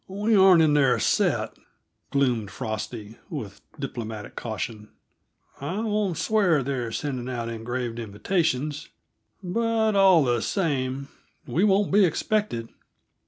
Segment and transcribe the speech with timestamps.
[0.07, 1.55] "We aren't in their set,"
[2.09, 4.89] gloomed Frosty, with diplomatic caution.
[5.59, 8.89] "I won't swear they're sending out engraved invitations,
[9.43, 11.09] but, all the same,
[11.45, 12.69] we won't be expected."